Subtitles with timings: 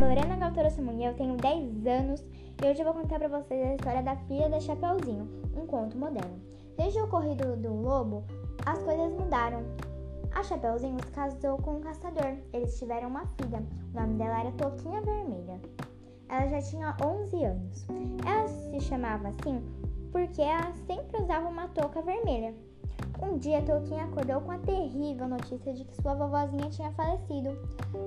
[0.00, 2.24] Lorena Galtoro Samuel, eu tenho 10 anos
[2.62, 5.98] e hoje eu vou contar para vocês a história da filha da Chapeuzinho, um conto
[5.98, 6.40] moderno.
[6.74, 8.24] Desde o ocorrido do lobo,
[8.64, 9.62] as coisas mudaram.
[10.32, 12.34] A Chapeuzinho se casou com um caçador.
[12.50, 13.62] Eles tiveram uma filha.
[13.92, 15.60] O nome dela era Toquinha Vermelha.
[16.30, 17.86] Ela já tinha 11 anos.
[18.24, 19.62] Ela se chamava assim
[20.10, 22.54] porque ela sempre usava uma touca vermelha.
[23.22, 27.50] Um dia, Tolkien acordou com a terrível notícia de que sua vovozinha tinha falecido.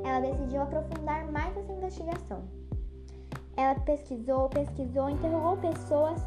[0.03, 2.43] Ela decidiu aprofundar mais essa investigação.
[3.55, 6.19] Ela pesquisou, pesquisou, interrogou pessoas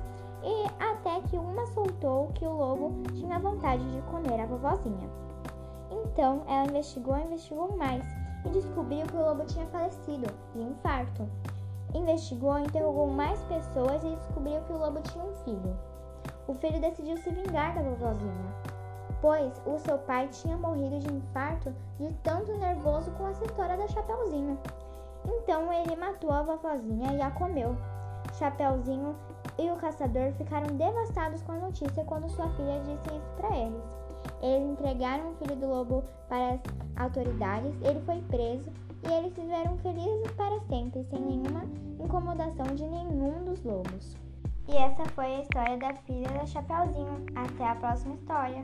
[0.45, 5.11] e até que uma soltou que o lobo tinha vontade de comer a vovozinha.
[5.91, 8.05] Então, ela investigou, investigou mais
[8.45, 11.29] e descobriu que o lobo tinha falecido de infarto.
[11.93, 15.77] Investigou, interrogou mais pessoas e descobriu que o lobo tinha um filho.
[16.47, 18.66] O filho decidiu se vingar da vovozinha
[19.27, 23.89] pois o seu pai tinha morrido de infarto de tanto nervoso com a história da
[23.89, 24.57] Chapeuzinho.
[25.27, 27.75] Então ele matou a vovozinha e a comeu.
[28.35, 29.17] Chapeuzinho
[29.59, 33.83] e o caçador ficaram devastados com a notícia quando sua filha disse isso para eles.
[34.41, 36.61] Eles entregaram o filho do lobo para as
[36.97, 38.71] autoridades, ele foi preso
[39.03, 41.65] e eles viveram felizes para sempre, sem nenhuma
[41.99, 44.17] incomodação de nenhum dos lobos.
[44.69, 47.27] E essa foi a história da filha da Chapeuzinho.
[47.35, 48.63] Até a próxima história!